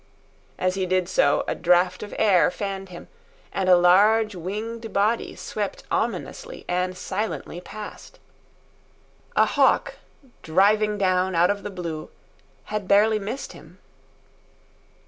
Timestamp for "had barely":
12.63-13.19